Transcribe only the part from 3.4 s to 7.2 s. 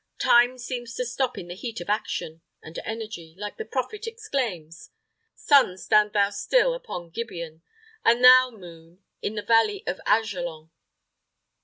the prophet, exclaims, "Sun, stand thou still upon